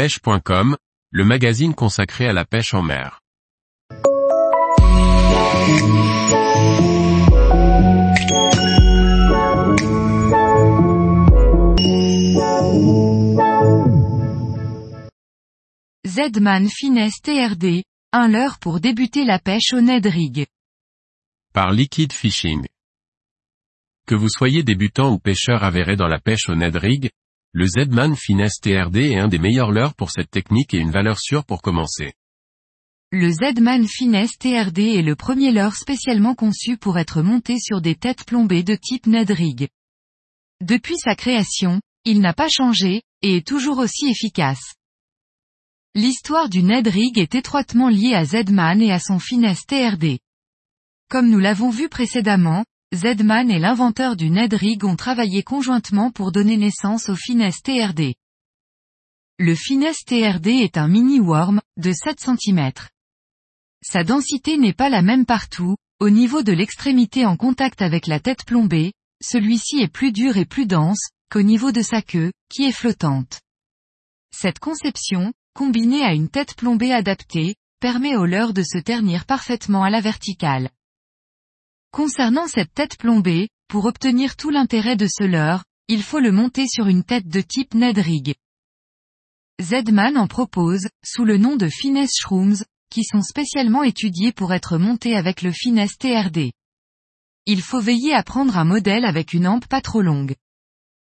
[0.00, 0.78] pêche.com,
[1.10, 3.20] le magazine consacré à la pêche en mer.
[16.06, 20.46] Zedman Finesse TRD, un leurre pour débuter la pêche au Ned Rig.
[21.52, 22.66] Par Liquid Fishing.
[24.06, 27.10] Que vous soyez débutant ou pêcheur avéré dans la pêche au Ned Rig,
[27.52, 31.18] le Zedman Finesse TRD est un des meilleurs leurres pour cette technique et une valeur
[31.18, 32.12] sûre pour commencer.
[33.10, 37.96] Le Zedman Finesse TRD est le premier leurre spécialement conçu pour être monté sur des
[37.96, 39.68] têtes plombées de type Ned Rig.
[40.60, 44.74] Depuis sa création, il n'a pas changé, et est toujours aussi efficace.
[45.96, 50.20] L'histoire du Ned Rig est étroitement liée à Zedman et à son Finesse TRD.
[51.08, 56.32] Comme nous l'avons vu précédemment, Zedman et l'inventeur du Ned Rig ont travaillé conjointement pour
[56.32, 58.16] donner naissance au Finesse TRD.
[59.38, 62.72] Le Finesse TRD est un mini-worm, de 7 cm.
[63.82, 68.18] Sa densité n'est pas la même partout, au niveau de l'extrémité en contact avec la
[68.18, 72.64] tête plombée, celui-ci est plus dur et plus dense, qu'au niveau de sa queue, qui
[72.64, 73.40] est flottante.
[74.34, 79.84] Cette conception, combinée à une tête plombée adaptée, permet au leurre de se ternir parfaitement
[79.84, 80.70] à la verticale.
[81.92, 86.66] Concernant cette tête plombée, pour obtenir tout l'intérêt de ce leurre, il faut le monter
[86.68, 88.36] sur une tête de type Ned Rig.
[89.60, 94.78] Zedman en propose, sous le nom de Finesse Shrooms, qui sont spécialement étudiés pour être
[94.78, 96.52] montés avec le Finesse TRD.
[97.46, 100.36] Il faut veiller à prendre un modèle avec une hampe pas trop longue.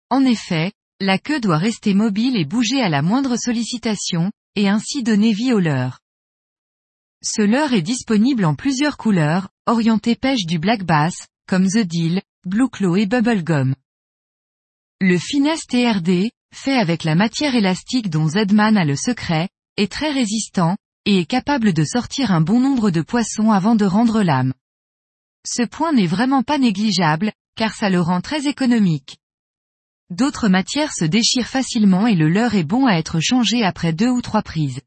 [0.10, 5.04] En effet, la queue doit rester mobile et bouger à la moindre sollicitation, et ainsi
[5.04, 6.00] donner vie au leurre.
[7.22, 12.22] Ce leurre est disponible en plusieurs couleurs, orienté pêche du black bass, comme The Deal,
[12.46, 13.76] Blue Claw et Bubblegum.
[15.00, 20.12] Le Finesse TRD, fait avec la matière élastique dont Zedman a le secret, est très
[20.12, 24.54] résistant, et est capable de sortir un bon nombre de poissons avant de rendre l'âme.
[25.46, 29.18] Ce point n'est vraiment pas négligeable, car ça le rend très économique.
[30.10, 34.10] D'autres matières se déchirent facilement et le leurre est bon à être changé après deux
[34.10, 34.82] ou trois prises.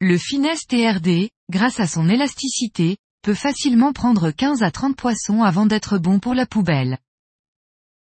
[0.00, 5.64] Le Finesse TRD, grâce à son élasticité, peut facilement prendre 15 à 30 poissons avant
[5.64, 6.98] d'être bon pour la poubelle.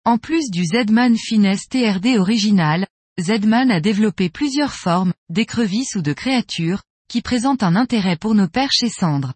[0.06, 2.88] En plus du Zedman Finesse TRD original,
[3.20, 8.48] Zedman a développé plusieurs formes, d'écrevisses ou de créatures, qui présentent un intérêt pour nos
[8.48, 9.34] perches et cendres.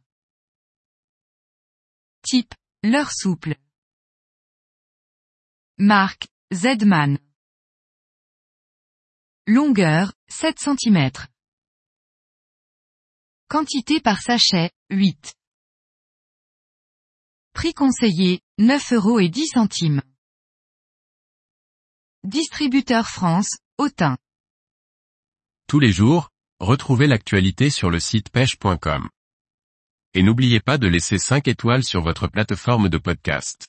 [2.22, 3.54] Type, leurre souple.
[5.76, 7.18] Marque, Zedman.
[9.46, 11.10] Longueur, 7 cm.
[13.48, 15.36] Quantité par sachet, 8.
[17.66, 20.00] Prix conseillé, 9 euros et 10 centimes.
[22.22, 24.16] Distributeur France, Autun.
[25.66, 29.08] Tous les jours, retrouvez l'actualité sur le site pêche.com.
[30.14, 33.66] Et n'oubliez pas de laisser 5 étoiles sur votre plateforme de podcast.